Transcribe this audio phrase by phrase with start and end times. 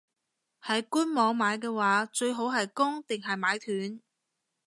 [0.63, 4.01] 喺官網買嘅話，最好係供定係買斷?